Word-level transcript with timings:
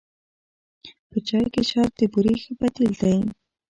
په 1.09 1.17
چای 1.27 1.45
کې 1.53 1.61
شات 1.69 1.91
د 1.99 2.01
بوري 2.13 2.35
ښه 2.41 2.51
بدیل 2.59 2.93
دی. 3.01 3.15